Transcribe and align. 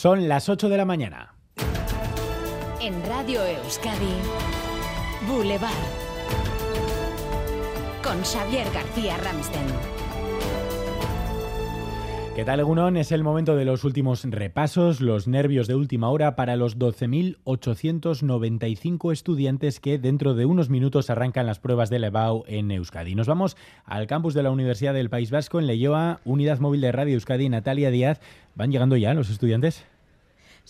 Son 0.00 0.28
las 0.28 0.48
8 0.48 0.70
de 0.70 0.78
la 0.78 0.86
mañana. 0.86 1.34
En 2.80 3.04
Radio 3.04 3.44
Euskadi, 3.44 4.14
Boulevard. 5.28 5.70
Con 8.02 8.22
Xavier 8.22 8.66
García 8.72 9.18
Ramsten. 9.18 9.66
¿Qué 12.34 12.46
tal, 12.46 12.60
Egunon? 12.60 12.96
Es 12.96 13.12
el 13.12 13.22
momento 13.22 13.56
de 13.56 13.66
los 13.66 13.84
últimos 13.84 14.24
repasos, 14.24 15.02
los 15.02 15.28
nervios 15.28 15.66
de 15.66 15.74
última 15.74 16.08
hora 16.08 16.34
para 16.36 16.56
los 16.56 16.78
12.895 16.78 19.12
estudiantes 19.12 19.80
que 19.80 19.98
dentro 19.98 20.32
de 20.32 20.46
unos 20.46 20.70
minutos 20.70 21.10
arrancan 21.10 21.44
las 21.44 21.58
pruebas 21.58 21.90
de 21.90 21.98
Levao 21.98 22.44
en 22.46 22.70
Euskadi. 22.70 23.14
Nos 23.14 23.26
vamos 23.26 23.58
al 23.84 24.06
campus 24.06 24.32
de 24.32 24.44
la 24.44 24.50
Universidad 24.50 24.94
del 24.94 25.10
País 25.10 25.30
Vasco 25.30 25.60
en 25.60 25.66
Leyoa, 25.66 26.20
Unidad 26.24 26.60
Móvil 26.60 26.80
de 26.80 26.92
Radio 26.92 27.12
Euskadi, 27.12 27.50
Natalia 27.50 27.90
Díaz. 27.90 28.22
¿Van 28.54 28.70
llegando 28.70 28.96
ya 28.96 29.12
los 29.12 29.28
estudiantes? 29.28 29.84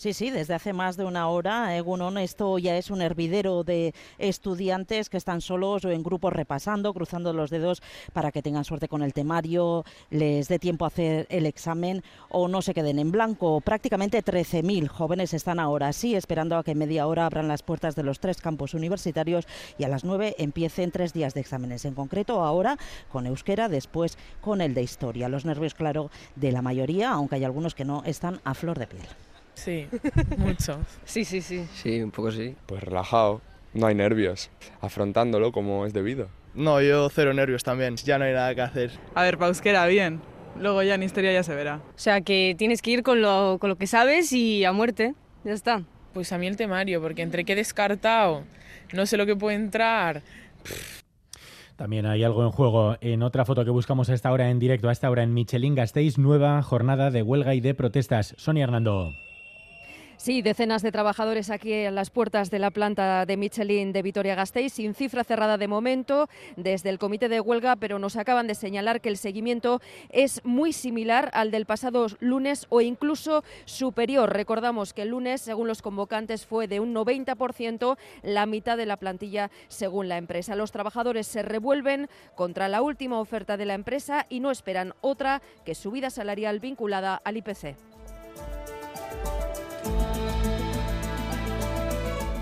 Sí, 0.01 0.13
sí, 0.13 0.31
desde 0.31 0.55
hace 0.55 0.73
más 0.73 0.97
de 0.97 1.05
una 1.05 1.27
hora, 1.27 1.77
Egunon, 1.77 2.17
esto 2.17 2.57
ya 2.57 2.75
es 2.75 2.89
un 2.89 3.03
hervidero 3.03 3.63
de 3.63 3.93
estudiantes 4.17 5.11
que 5.11 5.17
están 5.17 5.41
solos 5.41 5.85
o 5.85 5.91
en 5.91 6.01
grupos 6.01 6.33
repasando, 6.33 6.91
cruzando 6.91 7.33
los 7.33 7.51
dedos 7.51 7.83
para 8.11 8.31
que 8.31 8.41
tengan 8.41 8.65
suerte 8.65 8.87
con 8.87 9.03
el 9.03 9.13
temario, 9.13 9.85
les 10.09 10.47
dé 10.47 10.57
tiempo 10.57 10.85
a 10.85 10.87
hacer 10.87 11.27
el 11.29 11.45
examen 11.45 12.01
o 12.29 12.47
no 12.47 12.63
se 12.63 12.73
queden 12.73 12.97
en 12.97 13.11
blanco. 13.11 13.61
Prácticamente 13.61 14.23
13.000 14.23 14.87
jóvenes 14.87 15.35
están 15.35 15.59
ahora 15.59 15.93
sí 15.93 16.15
esperando 16.15 16.57
a 16.57 16.63
que 16.63 16.73
media 16.73 17.05
hora 17.05 17.27
abran 17.27 17.47
las 17.47 17.61
puertas 17.61 17.95
de 17.95 18.01
los 18.01 18.19
tres 18.19 18.41
campos 18.41 18.73
universitarios 18.73 19.45
y 19.77 19.83
a 19.83 19.87
las 19.87 20.03
9 20.03 20.33
empiecen 20.39 20.89
tres 20.89 21.13
días 21.13 21.35
de 21.35 21.41
exámenes. 21.41 21.85
En 21.85 21.93
concreto, 21.93 22.43
ahora 22.43 22.75
con 23.11 23.27
euskera, 23.27 23.69
después 23.69 24.17
con 24.41 24.61
el 24.61 24.73
de 24.73 24.81
historia. 24.81 25.29
Los 25.29 25.45
nervios, 25.45 25.75
claro, 25.75 26.09
de 26.35 26.51
la 26.51 26.63
mayoría, 26.63 27.11
aunque 27.11 27.35
hay 27.35 27.43
algunos 27.43 27.75
que 27.75 27.85
no 27.85 28.01
están 28.03 28.41
a 28.43 28.55
flor 28.55 28.79
de 28.79 28.87
piel. 28.87 29.07
Sí, 29.63 29.87
mucho. 30.37 30.79
Sí, 31.05 31.23
sí, 31.23 31.39
sí. 31.39 31.67
Sí, 31.75 32.01
un 32.01 32.09
poco 32.09 32.31
sí. 32.31 32.55
Pues 32.65 32.81
relajado, 32.83 33.41
no 33.75 33.85
hay 33.85 33.93
nervios, 33.93 34.49
afrontándolo 34.81 35.51
como 35.51 35.85
es 35.85 35.93
debido. 35.93 36.29
No, 36.55 36.81
yo 36.81 37.09
cero 37.09 37.31
nervios 37.33 37.63
también, 37.63 37.95
ya 37.97 38.17
no 38.17 38.25
hay 38.25 38.33
nada 38.33 38.55
que 38.55 38.61
hacer. 38.61 38.91
A 39.13 39.21
ver, 39.21 39.37
Pausquera, 39.37 39.85
bien. 39.85 40.19
Luego 40.59 40.81
ya 40.81 40.95
en 40.95 41.03
historia 41.03 41.31
ya 41.31 41.43
se 41.43 41.53
verá. 41.53 41.75
O 41.75 41.99
sea, 41.99 42.21
que 42.21 42.55
tienes 42.57 42.81
que 42.81 42.89
ir 42.89 43.03
con 43.03 43.21
lo, 43.21 43.57
con 43.59 43.69
lo 43.69 43.75
que 43.77 43.85
sabes 43.85 44.33
y 44.33 44.65
a 44.65 44.71
muerte. 44.71 45.13
Ya 45.43 45.53
está. 45.53 45.83
Pues 46.13 46.33
a 46.33 46.39
mí 46.39 46.47
el 46.47 46.57
temario, 46.57 46.99
porque 46.99 47.21
entre 47.21 47.45
que 47.45 47.53
he 47.53 47.55
descartado, 47.55 48.43
no 48.93 49.05
sé 49.05 49.15
lo 49.15 49.27
que 49.27 49.35
puede 49.35 49.57
entrar. 49.57 50.23
También 51.75 52.07
hay 52.07 52.23
algo 52.23 52.43
en 52.43 52.51
juego 52.51 52.97
en 52.99 53.21
otra 53.21 53.45
foto 53.45 53.63
que 53.63 53.71
buscamos 53.71 54.09
a 54.09 54.15
esta 54.15 54.31
hora 54.31 54.49
en 54.49 54.57
directo, 54.57 54.89
a 54.89 54.91
esta 54.91 55.09
hora 55.09 55.21
en 55.21 55.33
Michelin 55.35 55.75
Gasteiz, 55.75 56.17
nueva 56.17 56.61
jornada 56.63 57.11
de 57.11 57.21
huelga 57.21 57.53
y 57.53 57.61
de 57.61 57.75
protestas. 57.75 58.33
Sonia 58.37 58.63
Hernando. 58.63 59.13
Sí, 60.21 60.43
decenas 60.43 60.83
de 60.83 60.91
trabajadores 60.91 61.49
aquí 61.49 61.73
en 61.73 61.95
las 61.95 62.11
puertas 62.11 62.51
de 62.51 62.59
la 62.59 62.69
planta 62.69 63.25
de 63.25 63.37
Michelin 63.37 63.91
de 63.91 64.03
Vitoria-Gasteiz, 64.03 64.71
sin 64.73 64.93
cifra 64.93 65.23
cerrada 65.23 65.57
de 65.57 65.67
momento 65.67 66.29
desde 66.55 66.91
el 66.91 66.99
comité 66.99 67.27
de 67.27 67.41
huelga, 67.41 67.75
pero 67.75 67.97
nos 67.97 68.17
acaban 68.17 68.45
de 68.45 68.53
señalar 68.53 69.01
que 69.01 69.09
el 69.09 69.17
seguimiento 69.17 69.81
es 70.11 70.39
muy 70.45 70.73
similar 70.73 71.31
al 71.33 71.49
del 71.49 71.65
pasado 71.65 72.05
lunes 72.19 72.67
o 72.69 72.81
incluso 72.81 73.43
superior. 73.65 74.31
Recordamos 74.31 74.93
que 74.93 75.01
el 75.01 75.09
lunes, 75.09 75.41
según 75.41 75.67
los 75.67 75.81
convocantes, 75.81 76.45
fue 76.45 76.67
de 76.67 76.79
un 76.79 76.93
90%, 76.93 77.97
la 78.21 78.45
mitad 78.45 78.77
de 78.77 78.85
la 78.85 78.97
plantilla 78.97 79.49
según 79.69 80.07
la 80.07 80.17
empresa. 80.17 80.55
Los 80.55 80.71
trabajadores 80.71 81.25
se 81.25 81.41
revuelven 81.41 82.09
contra 82.35 82.69
la 82.69 82.83
última 82.83 83.19
oferta 83.19 83.57
de 83.57 83.65
la 83.65 83.73
empresa 83.73 84.27
y 84.29 84.39
no 84.39 84.51
esperan 84.51 84.93
otra 85.01 85.41
que 85.65 85.73
subida 85.73 86.11
salarial 86.11 86.59
vinculada 86.59 87.19
al 87.25 87.37
IPC. 87.37 87.75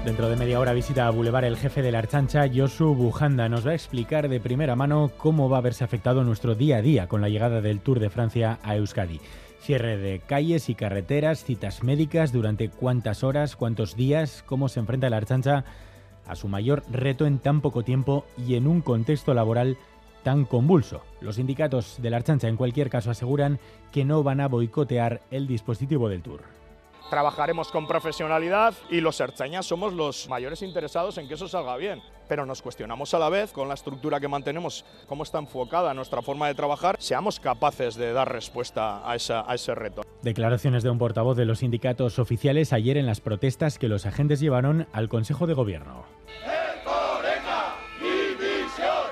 Dentro 0.06 0.30
de 0.30 0.38
media 0.38 0.62
hora 0.62 0.72
visita 0.72 1.08
a 1.08 1.10
Boulevard 1.10 1.44
el 1.44 1.58
jefe 1.58 1.82
de 1.82 1.92
la 1.92 2.00
Archancha, 2.00 2.50
Josu 2.52 2.96
Bujanda. 2.96 3.50
Nos 3.50 3.68
va 3.68 3.72
a 3.72 3.76
explicar 3.76 4.30
de 4.30 4.40
primera 4.40 4.78
mano 4.78 5.12
cómo 5.18 5.50
va 5.50 5.58
a 5.58 5.62
verse 5.62 5.84
afectado 5.84 6.24
nuestro 6.24 6.56
día 6.56 6.78
a 6.78 6.82
día 6.82 7.08
con 7.08 7.20
la 7.20 7.28
llegada 7.28 7.60
del 7.60 7.82
Tour 7.82 8.00
de 8.00 8.10
Francia 8.10 8.60
a 8.64 8.78
Euskadi. 8.78 9.20
Cierre 9.60 9.98
de 9.98 10.20
calles 10.20 10.70
y 10.70 10.76
carreteras, 10.76 11.44
citas 11.44 11.84
médicas, 11.84 12.32
durante 12.32 12.70
cuántas 12.70 13.26
horas, 13.26 13.58
cuántos 13.58 13.98
días, 13.98 14.42
cómo 14.48 14.70
se 14.70 14.80
enfrenta 14.80 15.10
la 15.10 15.18
Archancha 15.18 15.66
a 16.26 16.36
su 16.36 16.48
mayor 16.48 16.84
reto 16.90 17.26
en 17.26 17.38
tan 17.38 17.60
poco 17.60 17.84
tiempo 17.84 18.26
y 18.38 18.56
en 18.56 18.68
un 18.68 18.82
contexto 18.82 19.34
laboral 19.34 19.78
tan 20.24 20.46
convulso. 20.46 21.02
Los 21.20 21.36
sindicatos 21.36 21.98
de 22.02 22.10
la 22.10 22.18
Archancha 22.18 22.48
en 22.48 22.56
cualquier 22.56 22.90
caso 22.90 23.12
aseguran 23.12 23.60
que 23.92 24.06
no 24.06 24.24
van 24.24 24.40
a 24.40 24.48
boicotear 24.48 25.20
el 25.30 25.46
dispositivo 25.46 26.08
del 26.08 26.22
Tour. 26.22 26.60
Trabajaremos 27.10 27.72
con 27.72 27.88
profesionalidad 27.88 28.76
y 28.90 29.02
los 29.02 29.20
erchañas 29.20 29.66
somos 29.66 29.94
los 29.94 30.30
mayores 30.30 30.62
interesados 30.62 31.18
en 31.18 31.28
que 31.28 31.34
eso 31.34 31.48
salga 31.48 31.76
bien. 31.76 32.04
Pero 32.28 32.46
nos 32.46 32.62
cuestionamos 32.62 33.14
a 33.16 33.20
la 33.20 33.30
vez 33.30 33.52
con 33.52 33.68
la 33.68 33.74
estructura 33.74 34.20
que 34.20 34.28
mantenemos, 34.28 34.86
cómo 35.08 35.24
está 35.24 35.40
enfocada 35.40 35.94
nuestra 35.96 36.22
forma 36.22 36.48
de 36.48 36.54
trabajar, 36.54 36.98
seamos 37.00 37.40
capaces 37.40 37.96
de 37.96 38.14
dar 38.14 38.32
respuesta 38.32 39.10
a, 39.10 39.16
esa, 39.16 39.50
a 39.50 39.56
ese 39.56 39.74
reto. 39.74 40.04
Declaraciones 40.22 40.84
de 40.84 40.92
un 40.92 41.00
portavoz 41.00 41.36
de 41.36 41.46
los 41.46 41.60
sindicatos 41.60 42.20
oficiales 42.20 42.74
ayer 42.74 42.98
en 42.98 43.08
las 43.08 43.22
protestas 43.22 43.80
que 43.80 43.88
los 43.88 44.06
agentes 44.06 44.40
llevaron 44.40 44.88
al 44.94 45.10
Consejo 45.10 45.48
de 45.48 45.56
Gobierno. 45.56 46.06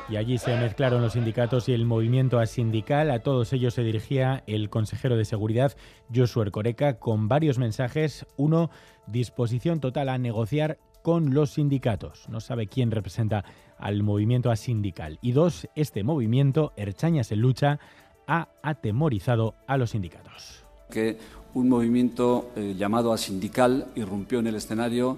Y 0.10 0.16
allí 0.16 0.38
se 0.38 0.56
mezclaron 0.56 1.02
los 1.02 1.14
sindicatos 1.14 1.68
y 1.68 1.74
el 1.74 1.86
movimiento 1.86 2.40
asindical. 2.40 3.12
A 3.12 3.20
todos 3.20 3.52
ellos 3.52 3.74
se 3.74 3.84
dirigía 3.84 4.42
el 4.48 4.70
consejero 4.70 5.18
de 5.18 5.26
Seguridad, 5.26 5.76
Josué 6.16 6.44
Ercoreca, 6.44 6.98
con 6.98 7.28
varios 7.28 7.58
mensajes. 7.58 8.26
Uno, 8.38 8.70
disposición 9.06 9.82
total 9.82 10.08
a 10.08 10.18
negociar 10.18 10.80
con 11.02 11.34
los 11.34 11.52
sindicatos. 11.52 12.30
No 12.30 12.40
sabe 12.40 12.68
quién 12.68 12.90
representa 12.90 13.44
al 13.78 14.02
movimiento 14.02 14.50
asindical. 14.50 15.20
Y 15.22 15.34
dos, 15.34 15.68
este 15.76 16.04
movimiento, 16.04 16.72
Erchañas 16.78 17.34
en 17.34 17.42
lucha, 17.42 17.80
ha 18.28 18.48
atemorizado 18.62 19.56
a 19.68 19.78
los 19.78 19.90
sindicatos. 19.90 20.64
Que 20.90 21.18
un 21.54 21.68
movimiento 21.68 22.52
eh, 22.56 22.76
llamado 22.78 23.12
asindical 23.12 23.88
irrumpió 23.96 24.40
en 24.40 24.48
el 24.48 24.56
escenario, 24.56 25.18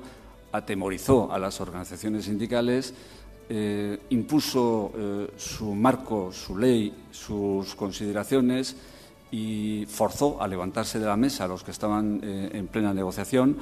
atemorizó 0.52 1.32
a 1.32 1.38
las 1.38 1.62
organizaciones 1.62 2.26
sindicales 2.26 2.96
eh, 3.50 3.98
impuso 4.12 4.92
eh, 4.96 5.28
su 5.36 5.74
marco, 5.74 6.32
su 6.32 6.56
ley, 6.56 6.94
sus 7.10 7.74
consideraciones 7.74 8.76
y 9.32 9.86
forzó 9.88 10.42
a 10.42 10.48
levantarse 10.48 11.00
de 11.00 11.08
la 11.08 11.18
mesa 11.18 11.46
a 11.46 11.48
los 11.48 11.64
que 11.64 11.72
estaban 11.72 12.22
eh, 12.24 12.52
en 12.54 12.68
plena 12.68 12.94
negociación. 12.94 13.58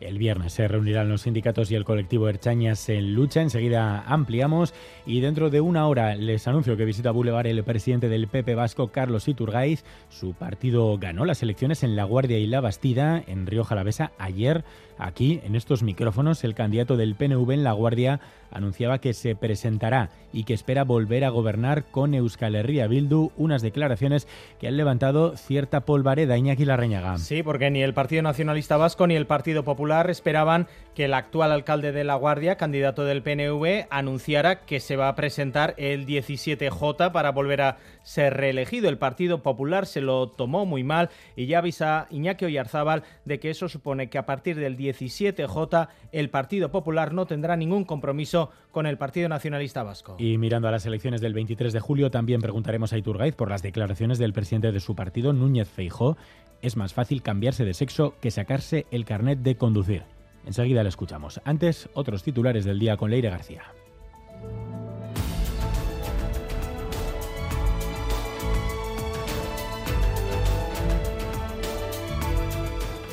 El 0.00 0.18
viernes 0.18 0.52
se 0.52 0.68
reunirán 0.68 1.08
los 1.08 1.22
sindicatos 1.22 1.70
y 1.70 1.74
el 1.74 1.84
colectivo 1.84 2.28
Erchañas 2.28 2.88
en 2.90 3.14
lucha. 3.14 3.40
Enseguida 3.40 4.02
ampliamos 4.06 4.74
y 5.06 5.20
dentro 5.20 5.48
de 5.48 5.62
una 5.62 5.86
hora 5.88 6.14
les 6.16 6.46
anuncio 6.48 6.76
que 6.76 6.84
visita 6.84 7.10
Boulevard 7.10 7.46
el 7.46 7.64
presidente 7.64 8.10
del 8.10 8.28
PP 8.28 8.54
Vasco, 8.54 8.88
Carlos 8.88 9.26
Iturgaiz. 9.26 9.84
Su 10.10 10.34
partido 10.34 10.98
ganó 10.98 11.24
las 11.24 11.42
elecciones 11.42 11.82
en 11.82 11.96
La 11.96 12.04
Guardia 12.04 12.38
y 12.38 12.46
La 12.46 12.60
Bastida, 12.60 13.22
en 13.26 13.46
Río 13.46 13.64
Jalavesa, 13.64 14.12
ayer. 14.18 14.64
Aquí, 14.98 15.40
en 15.44 15.54
estos 15.54 15.82
micrófonos, 15.82 16.42
el 16.44 16.54
candidato 16.54 16.96
del 16.96 17.14
PNV 17.14 17.50
en 17.50 17.64
La 17.64 17.72
Guardia 17.72 18.20
anunciaba 18.50 18.98
que 18.98 19.12
se 19.12 19.34
presentará 19.36 20.10
y 20.32 20.44
que 20.44 20.54
espera 20.54 20.84
volver 20.84 21.24
a 21.24 21.30
gobernar 21.30 21.84
con 21.84 22.14
Euskal 22.14 22.54
Herria 22.54 22.86
Bildu, 22.86 23.30
unas 23.36 23.62
declaraciones 23.62 24.26
que 24.58 24.68
han 24.68 24.76
levantado 24.76 25.36
cierta 25.36 25.80
polvareda 25.80 26.38
Iñaki 26.38 26.64
Larreñaga. 26.64 27.18
Sí, 27.18 27.42
porque 27.42 27.70
ni 27.70 27.82
el 27.82 27.94
Partido 27.94 28.22
Nacionalista 28.22 28.76
Vasco 28.76 29.06
ni 29.06 29.16
el 29.16 29.26
Partido 29.26 29.64
Popular 29.64 30.10
esperaban 30.10 30.68
que 30.94 31.04
el 31.04 31.14
actual 31.14 31.52
alcalde 31.52 31.92
de 31.92 32.04
La 32.04 32.14
Guardia, 32.14 32.56
candidato 32.56 33.04
del 33.04 33.22
PNV, 33.22 33.86
anunciara 33.90 34.60
que 34.64 34.80
se 34.80 34.96
va 34.96 35.08
a 35.08 35.14
presentar 35.14 35.74
el 35.76 36.06
17J 36.06 37.12
para 37.12 37.32
volver 37.32 37.60
a 37.60 37.76
ser 38.02 38.34
reelegido. 38.34 38.88
El 38.88 38.98
Partido 38.98 39.42
Popular 39.42 39.86
se 39.86 40.00
lo 40.00 40.28
tomó 40.28 40.64
muy 40.64 40.84
mal 40.84 41.10
y 41.34 41.46
ya 41.46 41.58
avisa 41.58 42.06
Iñaki 42.10 42.46
Oyarzábal 42.46 43.02
de 43.24 43.38
que 43.38 43.50
eso 43.50 43.68
supone 43.68 44.08
que 44.08 44.18
a 44.18 44.26
partir 44.26 44.56
del 44.56 44.76
17J 44.88 45.88
el 46.12 46.30
Partido 46.30 46.70
Popular 46.70 47.12
no 47.12 47.26
tendrá 47.26 47.56
ningún 47.56 47.84
compromiso 47.84 48.50
con 48.70 48.86
el 48.86 48.98
Partido 48.98 49.28
Nacionalista 49.28 49.82
Vasco. 49.82 50.16
Y 50.18 50.38
mirando 50.38 50.68
a 50.68 50.70
las 50.70 50.86
elecciones 50.86 51.20
del 51.20 51.34
23 51.34 51.72
de 51.72 51.80
julio, 51.80 52.10
también 52.10 52.40
preguntaremos 52.40 52.92
a 52.92 52.98
Iturgaiz 52.98 53.34
por 53.34 53.50
las 53.50 53.62
declaraciones 53.62 54.18
del 54.18 54.32
presidente 54.32 54.72
de 54.72 54.80
su 54.80 54.94
partido, 54.94 55.32
Núñez 55.32 55.68
Feijó. 55.68 56.16
Es 56.62 56.76
más 56.76 56.94
fácil 56.94 57.22
cambiarse 57.22 57.64
de 57.64 57.74
sexo 57.74 58.14
que 58.20 58.30
sacarse 58.30 58.86
el 58.90 59.04
carnet 59.04 59.40
de 59.40 59.56
conducir. 59.56 60.04
Enseguida 60.46 60.82
le 60.82 60.88
escuchamos. 60.88 61.40
Antes, 61.44 61.88
otros 61.94 62.22
titulares 62.22 62.64
del 62.64 62.78
día 62.78 62.96
con 62.96 63.10
Leire 63.10 63.30
García. 63.30 63.75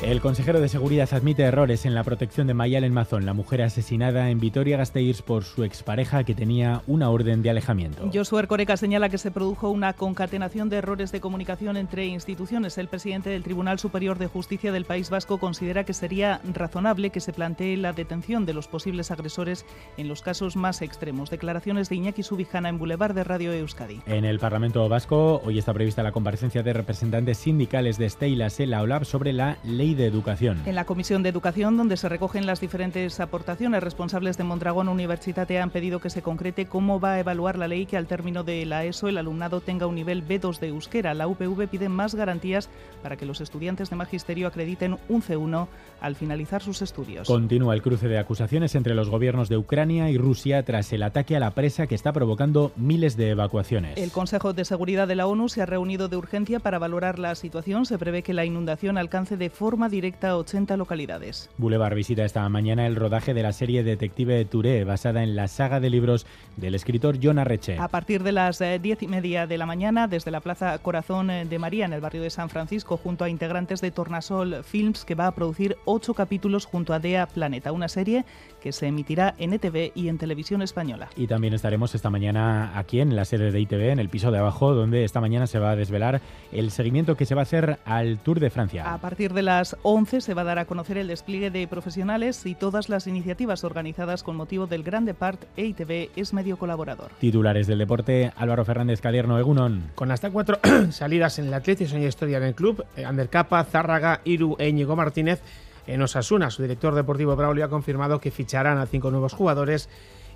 El 0.04 0.20
consejero 0.20 0.60
de 0.60 0.68
Seguridad 0.68 1.08
admite 1.14 1.44
errores 1.44 1.86
en 1.86 1.94
la 1.94 2.04
protección 2.04 2.46
de 2.46 2.52
Mayalen 2.52 2.92
Mazón, 2.92 3.24
la 3.24 3.32
mujer 3.32 3.62
asesinada 3.62 4.28
en 4.28 4.38
Vitoria-Gasteiz 4.38 5.22
por 5.22 5.44
su 5.44 5.64
expareja 5.64 6.24
que 6.24 6.34
tenía 6.34 6.82
una 6.86 7.08
orden 7.08 7.40
de 7.40 7.48
alejamiento. 7.48 8.10
Josué 8.12 8.40
Ercoreca 8.40 8.76
señala 8.76 9.08
que 9.08 9.16
se 9.16 9.30
produjo 9.30 9.70
una 9.70 9.94
concatenación 9.94 10.68
de 10.68 10.76
errores 10.76 11.10
de 11.10 11.22
comunicación 11.22 11.78
entre 11.78 12.04
instituciones. 12.04 12.76
El 12.76 12.88
presidente 12.88 13.30
del 13.30 13.42
Tribunal 13.42 13.78
Superior 13.78 14.18
de 14.18 14.26
Justicia 14.26 14.72
del 14.72 14.84
País 14.84 15.08
Vasco 15.08 15.38
considera 15.38 15.84
que 15.84 15.94
sería 15.94 16.42
razonable 16.52 17.08
que 17.08 17.20
se 17.20 17.32
plantee 17.32 17.78
la 17.78 17.94
detención 17.94 18.44
de 18.44 18.52
los 18.52 18.68
posibles 18.68 19.10
agresores 19.10 19.64
en 19.96 20.08
los 20.08 20.20
casos 20.20 20.54
más 20.54 20.82
extremos. 20.82 21.30
Declaraciones 21.30 21.88
de 21.88 21.96
Iñaki 21.96 22.22
Subijana 22.22 22.68
en 22.68 22.78
Boulevard 22.78 23.14
de 23.14 23.24
Radio 23.24 23.54
Euskadi. 23.54 24.02
En 24.04 24.26
el 24.26 24.38
Parlamento 24.38 24.86
Vasco 24.86 25.40
hoy 25.46 25.58
está 25.58 25.72
prevista 25.72 26.02
la 26.02 26.12
comparecencia 26.12 26.62
de 26.62 26.74
representantes 26.74 27.38
sindicales 27.38 27.96
de 27.96 28.10
Sela 28.10 28.82
OLAB 28.82 29.06
sobre 29.06 29.32
la 29.32 29.56
ley 29.64 29.93
de 29.94 30.06
Educación. 30.06 30.60
En 30.66 30.74
la 30.74 30.84
Comisión 30.84 31.22
de 31.22 31.28
Educación, 31.28 31.76
donde 31.76 31.96
se 31.96 32.08
recogen 32.08 32.46
las 32.46 32.60
diferentes 32.60 33.20
aportaciones, 33.20 33.82
responsables 33.82 34.36
de 34.36 34.44
Mondragón 34.44 34.88
Universitate 34.88 35.60
han 35.60 35.70
pedido 35.70 36.00
que 36.00 36.10
se 36.10 36.22
concrete 36.22 36.66
cómo 36.66 37.00
va 37.00 37.14
a 37.14 37.20
evaluar 37.20 37.58
la 37.58 37.68
ley 37.68 37.86
que 37.86 37.96
al 37.96 38.06
término 38.06 38.44
de 38.44 38.64
la 38.66 38.84
ESO 38.84 39.08
el 39.08 39.18
alumnado 39.18 39.60
tenga 39.60 39.86
un 39.86 39.94
nivel 39.94 40.26
B2 40.26 40.58
de 40.58 40.68
euskera. 40.68 41.14
La 41.14 41.28
UPV 41.28 41.68
pide 41.68 41.88
más 41.88 42.14
garantías 42.14 42.68
para 43.02 43.16
que 43.16 43.26
los 43.26 43.40
estudiantes 43.40 43.90
de 43.90 43.96
magisterio 43.96 44.46
acrediten 44.46 44.98
un 45.08 45.22
C1 45.22 45.68
al 46.00 46.16
finalizar 46.16 46.62
sus 46.62 46.82
estudios. 46.82 47.26
Continúa 47.26 47.74
el 47.74 47.82
cruce 47.82 48.08
de 48.08 48.18
acusaciones 48.18 48.74
entre 48.74 48.94
los 48.94 49.08
gobiernos 49.08 49.48
de 49.48 49.56
Ucrania 49.56 50.10
y 50.10 50.18
Rusia 50.18 50.62
tras 50.64 50.92
el 50.92 51.02
ataque 51.02 51.36
a 51.36 51.40
la 51.40 51.52
presa 51.52 51.86
que 51.86 51.94
está 51.94 52.12
provocando 52.12 52.72
miles 52.76 53.16
de 53.16 53.30
evacuaciones. 53.30 53.96
El 53.96 54.10
Consejo 54.10 54.52
de 54.52 54.64
Seguridad 54.64 55.08
de 55.08 55.16
la 55.16 55.26
ONU 55.26 55.48
se 55.48 55.62
ha 55.62 55.66
reunido 55.66 56.08
de 56.08 56.16
urgencia 56.16 56.60
para 56.60 56.78
valorar 56.78 57.18
la 57.18 57.34
situación. 57.34 57.86
Se 57.86 57.98
prevé 57.98 58.22
que 58.22 58.34
la 58.34 58.44
inundación 58.44 58.98
alcance 58.98 59.36
de 59.36 59.50
forma 59.50 59.83
directa 59.88 60.30
a 60.30 60.36
80 60.36 60.76
localidades. 60.76 61.50
Boulevard 61.58 61.94
visita 61.94 62.24
esta 62.24 62.48
mañana 62.48 62.86
el 62.86 62.96
rodaje 62.96 63.34
de 63.34 63.42
la 63.42 63.52
serie 63.52 63.82
Detective 63.82 64.44
Touré, 64.44 64.84
basada 64.84 65.22
en 65.22 65.36
la 65.36 65.48
saga 65.48 65.80
de 65.80 65.90
libros 65.90 66.26
del 66.56 66.74
escritor 66.74 67.18
John 67.22 67.38
Arreche. 67.38 67.78
A 67.78 67.88
partir 67.88 68.22
de 68.22 68.32
las 68.32 68.60
eh, 68.60 68.78
diez 68.78 69.02
y 69.02 69.08
media 69.08 69.46
de 69.46 69.58
la 69.58 69.66
mañana, 69.66 70.08
desde 70.08 70.30
la 70.30 70.40
Plaza 70.40 70.78
Corazón 70.78 71.30
eh, 71.30 71.44
de 71.44 71.58
María, 71.58 71.84
en 71.84 71.92
el 71.92 72.00
barrio 72.00 72.22
de 72.22 72.30
San 72.30 72.48
Francisco, 72.48 72.96
junto 72.96 73.24
a 73.24 73.28
integrantes 73.28 73.80
de 73.80 73.90
Tornasol 73.90 74.64
Films, 74.64 75.04
que 75.04 75.14
va 75.14 75.26
a 75.26 75.34
producir 75.34 75.76
ocho 75.84 76.14
capítulos 76.14 76.66
junto 76.66 76.92
a 76.92 76.98
Dea 76.98 77.26
Planeta, 77.26 77.72
una 77.72 77.88
serie 77.88 78.24
que 78.60 78.72
se 78.72 78.86
emitirá 78.86 79.34
en 79.38 79.52
ETV 79.52 79.92
y 79.94 80.08
en 80.08 80.18
Televisión 80.18 80.62
Española. 80.62 81.08
Y 81.16 81.26
también 81.26 81.54
estaremos 81.54 81.94
esta 81.94 82.10
mañana 82.10 82.78
aquí 82.78 83.00
en 83.00 83.14
la 83.14 83.24
sede 83.24 83.52
de 83.52 83.60
ITV, 83.60 83.90
en 83.90 83.98
el 83.98 84.08
piso 84.08 84.30
de 84.30 84.38
abajo, 84.38 84.74
donde 84.74 85.04
esta 85.04 85.20
mañana 85.20 85.46
se 85.46 85.58
va 85.58 85.72
a 85.72 85.76
desvelar 85.76 86.20
el 86.52 86.70
seguimiento 86.70 87.16
que 87.16 87.26
se 87.26 87.34
va 87.34 87.42
a 87.42 87.44
hacer 87.44 87.78
al 87.84 88.18
Tour 88.18 88.40
de 88.40 88.50
Francia. 88.50 88.92
A 88.92 88.98
partir 88.98 89.34
de 89.34 89.42
las 89.42 89.73
11 89.82 90.20
se 90.20 90.34
va 90.34 90.42
a 90.42 90.44
dar 90.44 90.58
a 90.58 90.64
conocer 90.64 90.98
el 90.98 91.08
despliegue 91.08 91.50
de 91.50 91.66
profesionales 91.66 92.46
y 92.46 92.54
todas 92.54 92.88
las 92.88 93.06
iniciativas 93.06 93.64
organizadas 93.64 94.22
con 94.22 94.36
motivo 94.36 94.66
del 94.66 94.82
Gran 94.82 95.04
Depart 95.04 95.44
e 95.56 95.64
ITV 95.66 96.10
es 96.16 96.32
medio 96.32 96.56
colaborador. 96.56 97.10
Titulares 97.18 97.66
del 97.66 97.78
deporte, 97.78 98.32
Álvaro 98.36 98.64
Fernández 98.64 99.00
Cadierno, 99.00 99.38
Egunon. 99.38 99.90
Con 99.94 100.10
hasta 100.10 100.30
cuatro 100.30 100.58
salidas 100.90 101.38
en 101.38 101.46
el 101.46 101.54
Atlético 101.54 101.90
Soña 101.90 102.08
Historia 102.08 102.38
en 102.38 102.44
el 102.44 102.54
club, 102.54 102.84
eh, 102.96 103.04
Ander 103.04 103.28
Capa, 103.28 103.64
Zárraga, 103.64 104.20
Iru 104.24 104.56
e 104.58 104.68
Íñigo 104.68 104.96
Martínez 104.96 105.42
en 105.86 106.02
Osasuna. 106.02 106.50
Su 106.50 106.62
director 106.62 106.94
deportivo 106.94 107.36
Braulio 107.36 107.64
ha 107.64 107.68
confirmado 107.68 108.20
que 108.20 108.30
ficharán 108.30 108.78
a 108.78 108.86
cinco 108.86 109.10
nuevos 109.10 109.32
jugadores 109.32 109.88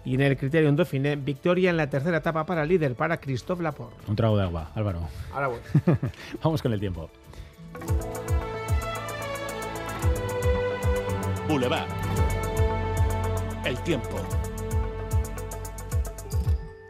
y 0.05 0.15
en 0.15 0.23
el 0.23 0.37
criterio 0.37 0.73
Dauphiné, 0.73 1.17
victoria 1.17 1.71
en 1.71 1.77
la 1.77 1.91
tercera 1.91 2.19
etapa 2.19 2.47
para 2.47 2.63
el 2.63 2.69
líder, 2.69 2.95
para 2.95 3.19
Christophe 3.19 3.63
Laporte. 3.63 3.97
Un 4.07 4.17
trago 4.17 4.37
de 4.37 4.45
agua, 4.45 4.71
Álvaro. 4.75 5.01
Ahora 5.33 5.49
voy. 5.49 5.59
Vamos 6.43 6.63
con 6.63 6.73
el 6.73 6.81
tiempo. 6.81 7.11
Boulevard. 11.49 11.89
El 13.65 13.83
tiempo. 13.83 14.21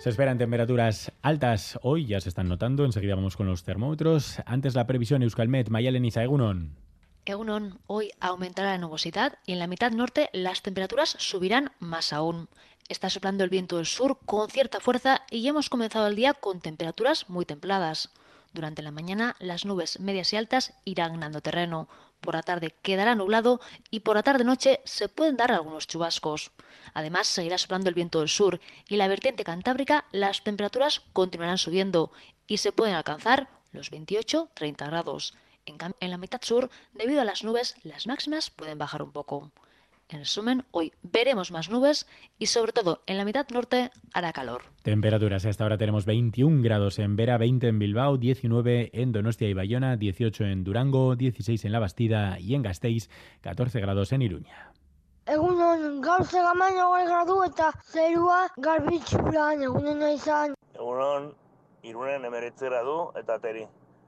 Se 0.00 0.10
esperan 0.10 0.37
temperaturas 0.37 1.12
altas 1.22 1.78
hoy, 1.82 2.06
ya 2.06 2.20
se 2.20 2.28
están 2.28 2.49
notando. 2.49 2.84
Enseguida 2.84 3.14
vamos 3.14 3.37
con 3.37 3.46
los 3.46 3.62
termómetros. 3.62 4.38
Antes 4.46 4.75
la 4.75 4.88
previsión 4.88 5.22
Euskalmet, 5.22 5.70
Mayalen 5.70 6.05
y 6.05 6.10
Egunon. 6.12 6.76
Egunon, 7.25 7.78
hoy 7.87 8.10
aumentará 8.19 8.70
la 8.70 8.78
nubosidad 8.78 9.38
y 9.46 9.52
en 9.52 9.60
la 9.60 9.69
mitad 9.69 9.93
norte 9.93 10.28
las 10.32 10.62
temperaturas 10.62 11.10
subirán 11.19 11.70
más 11.78 12.12
aún. 12.12 12.49
Está 12.88 13.10
soplando 13.10 13.44
el 13.44 13.50
viento 13.50 13.76
del 13.76 13.87
sur 13.87 14.19
con 14.26 14.50
cierta 14.50 14.81
fuerza 14.81 15.22
y 15.31 15.43
ya 15.43 15.50
hemos 15.50 15.70
comenzado 15.70 16.08
el 16.08 16.16
día 16.16 16.34
con 16.34 16.60
temperaturas 16.60 17.28
muy 17.28 17.44
templadas. 17.44 18.10
Durante 18.52 18.82
la 18.82 18.90
mañana 18.90 19.37
las 19.38 19.64
nubes 19.64 20.00
medias 20.00 20.32
y 20.32 20.37
altas 20.37 20.72
irán 20.84 21.12
ganando 21.12 21.43
terreno. 21.43 21.88
Por 22.20 22.35
la 22.35 22.43
tarde 22.43 22.75
quedará 22.82 23.15
nublado 23.15 23.61
y 23.91 24.00
por 24.00 24.17
la 24.17 24.23
tarde-noche 24.23 24.81
se 24.85 25.09
pueden 25.09 25.37
dar 25.37 25.53
algunos 25.53 25.87
chubascos. 25.87 26.50
Además, 26.94 27.29
seguirá 27.29 27.59
soplando 27.59 27.88
el 27.88 27.94
viento 27.94 28.20
del 28.20 28.29
sur 28.29 28.61
y 28.88 28.97
la 28.97 29.09
vertiente 29.09 29.44
cantábrica 29.44 30.05
las 30.11 30.43
temperaturas 30.43 31.03
continuarán 31.12 31.59
subiendo 31.59 32.11
y 32.47 32.59
se 32.59 32.73
pueden 32.73 32.94
alcanzar 32.94 33.49
los 33.73 33.93
28-30 33.93 34.87
grados. 34.87 35.35
En, 35.67 35.76
en 36.00 36.11
la 36.11 36.19
mitad 36.19 36.41
sur, 36.43 36.70
debido 36.93 37.20
a 37.20 37.25
las 37.25 37.44
nubes, 37.44 37.76
las 37.82 38.06
máximas 38.06 38.50
pueden 38.50 38.79
bajar 38.79 39.03
un 39.03 39.12
poco. 39.12 39.53
En 40.10 40.20
resumen, 40.20 40.64
hoy 40.70 40.94
veremos 41.02 41.50
más 41.50 41.69
nubes 41.69 42.06
y 42.38 42.46
sobre 42.46 42.72
todo 42.72 43.02
en 43.06 43.19
la 43.19 43.26
mitad 43.26 43.46
norte 43.50 43.90
hará 44.14 44.32
calor. 44.32 44.62
Temperaturas, 44.82 45.44
hasta 45.44 45.64
ahora 45.64 45.76
tenemos 45.76 46.06
21 46.06 46.62
grados 46.62 46.99
en 46.99 47.14
Vera, 47.14 47.37
20 47.37 47.69
en 47.69 47.78
Bilbao, 47.78 48.16
19 48.16 48.88
en 48.94 49.12
Donostia 49.12 49.49
y 49.49 49.52
Bayona, 49.52 49.99
18 49.99 50.44
en 50.44 50.64
Durango, 50.64 51.14
16 51.14 51.62
en 51.66 51.72
La 51.72 51.78
Bastida 51.78 52.40
y 52.40 52.55
en 52.55 52.62
Gasteiz, 52.62 53.10
14 53.43 53.81
grados 53.81 54.12
en 54.12 54.22
Iruña. 54.22 54.72
Egunon, 55.26 56.00
gaur 56.00 56.25
zegamaino 56.25 56.88
gai 56.90 57.05
gradu 57.05 57.43
eta 57.44 57.69
zerua 57.84 58.38
garbitxuran 58.56 59.62
egunen 59.66 60.00
izan. 60.08 60.55
Egunon, 60.72 61.34
irunen 61.82 62.25
emeretze 62.25 62.64
gradu 62.70 62.96
eta 63.20 63.37
teri. 63.44 63.66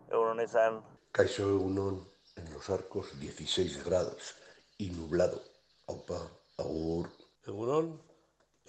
Egunon 0.09 0.41
izan. 0.41 0.81
Caixo 1.13 1.45
Egunon, 1.59 2.01
en 2.37 2.51
los 2.55 2.71
arcos 2.71 3.13
16 3.21 3.85
grados 3.85 4.35
y 4.79 4.89
nublado. 4.97 5.50
Opa, 5.91 6.19
agur. 6.63 7.09
Egunon, 7.51 7.87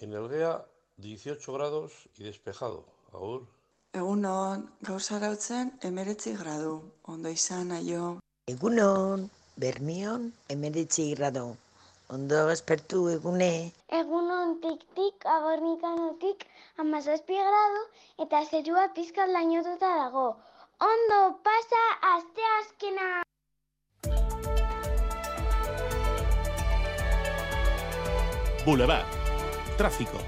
en 0.02 0.12
Elgea 0.12 0.66
18 0.96 1.52
grados 1.52 1.92
y 2.18 2.24
despejado. 2.24 2.84
Agur. 3.12 3.44
Egunon, 4.00 4.64
gaur 4.88 5.00
zarautzen 5.00 5.70
emeretzi 5.88 6.32
gradu. 6.40 6.74
Ondo 7.14 7.30
izan, 7.30 7.70
aio. 7.78 8.18
Egunon, 8.54 9.28
Bermion 9.54 10.32
emeretzi 10.56 11.06
gradu. 11.14 11.46
Ondo 12.16 12.42
espertu 12.56 13.06
egune. 13.14 13.52
Egunon 14.02 14.58
tik-tik 14.64 15.26
abornikanotik 15.36 16.46
amazazpi 16.84 17.38
gradu 17.38 17.84
eta 18.26 18.42
zerua 18.50 18.88
pizkat 18.98 19.30
lainotuta 19.36 19.96
dago. 20.04 20.30
Ondo 20.92 21.20
pasa 21.46 21.84
aste 22.16 22.54
azkena! 22.58 23.21
Boulevard. 28.64 29.04
Tráfico. 29.76 30.18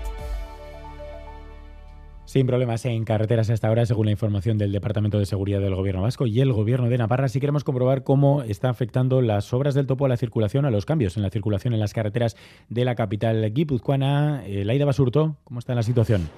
Sin 2.24 2.48
problemas 2.48 2.84
en 2.84 3.04
carreteras 3.04 3.48
hasta 3.50 3.68
ahora, 3.68 3.86
según 3.86 4.06
la 4.06 4.12
información 4.12 4.58
del 4.58 4.72
Departamento 4.72 5.20
de 5.20 5.26
Seguridad 5.26 5.60
del 5.60 5.76
Gobierno 5.76 6.02
Vasco 6.02 6.26
y 6.26 6.40
el 6.40 6.52
Gobierno 6.52 6.88
de 6.88 6.98
Navarra, 6.98 7.28
si 7.28 7.38
queremos 7.38 7.62
comprobar 7.62 8.02
cómo 8.02 8.42
está 8.42 8.70
afectando 8.70 9.22
las 9.22 9.52
obras 9.52 9.74
del 9.74 9.86
topo 9.86 10.06
a 10.06 10.08
la 10.08 10.16
circulación, 10.16 10.64
a 10.64 10.70
los 10.70 10.84
cambios 10.84 11.16
en 11.16 11.22
la 11.22 11.30
circulación 11.30 11.74
en 11.74 11.80
las 11.80 11.92
carreteras 11.92 12.36
de 12.68 12.84
la 12.84 12.96
capital 12.96 13.52
guipuzcoana. 13.52 14.42
Laida 14.48 14.84
Basurto, 14.84 15.36
¿cómo 15.44 15.60
está 15.60 15.76
la 15.76 15.84
situación? 15.84 16.28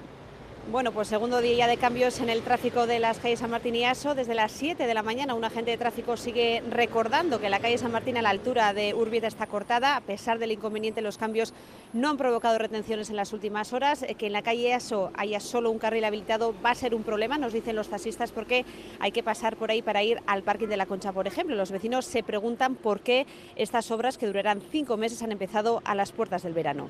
Bueno, 0.69 0.91
pues 0.91 1.07
segundo 1.07 1.39
día 1.39 1.65
de 1.65 1.77
cambios 1.77 2.19
en 2.19 2.29
el 2.29 2.41
tráfico 2.41 2.87
de 2.87 2.99
las 2.99 3.19
calles 3.19 3.39
San 3.39 3.49
Martín 3.49 3.73
y 3.75 3.85
Aso. 3.85 4.15
Desde 4.15 4.35
las 4.35 4.51
7 4.51 4.85
de 4.85 4.93
la 4.93 5.01
mañana 5.01 5.33
un 5.33 5.45
agente 5.45 5.71
de 5.71 5.77
tráfico 5.77 6.17
sigue 6.17 6.61
recordando 6.69 7.39
que 7.39 7.49
la 7.49 7.61
calle 7.61 7.77
San 7.77 7.93
Martín 7.93 8.17
a 8.17 8.21
la 8.21 8.31
altura 8.31 8.73
de 8.73 8.93
Urbieta 8.93 9.27
está 9.27 9.47
cortada. 9.47 9.95
A 9.95 10.01
pesar 10.01 10.39
del 10.39 10.51
inconveniente, 10.51 11.01
los 11.01 11.17
cambios 11.17 11.53
no 11.93 12.09
han 12.09 12.17
provocado 12.17 12.57
retenciones 12.57 13.09
en 13.09 13.15
las 13.15 13.31
últimas 13.31 13.71
horas. 13.71 14.05
Que 14.17 14.27
en 14.27 14.33
la 14.33 14.41
calle 14.41 14.73
Aso 14.73 15.09
haya 15.15 15.39
solo 15.39 15.71
un 15.71 15.79
carril 15.79 16.03
habilitado 16.03 16.53
va 16.63 16.71
a 16.71 16.75
ser 16.75 16.93
un 16.93 17.03
problema, 17.03 17.37
nos 17.37 17.53
dicen 17.53 17.77
los 17.77 17.87
taxistas, 17.87 18.33
porque 18.33 18.65
hay 18.99 19.13
que 19.13 19.23
pasar 19.23 19.55
por 19.55 19.71
ahí 19.71 19.81
para 19.81 20.03
ir 20.03 20.21
al 20.27 20.43
parking 20.43 20.67
de 20.67 20.75
la 20.75 20.85
Concha, 20.85 21.13
por 21.13 21.27
ejemplo. 21.27 21.55
Los 21.55 21.71
vecinos 21.71 22.05
se 22.05 22.23
preguntan 22.23 22.75
por 22.75 22.99
qué 22.99 23.25
estas 23.55 23.89
obras, 23.89 24.17
que 24.17 24.27
durarán 24.27 24.61
cinco 24.69 24.97
meses, 24.97 25.23
han 25.23 25.31
empezado 25.31 25.81
a 25.85 25.95
las 25.95 26.11
puertas 26.11 26.43
del 26.43 26.51
verano. 26.51 26.89